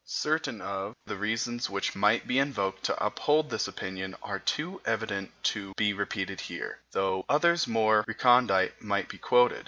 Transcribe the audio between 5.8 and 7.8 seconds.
repeated here, though others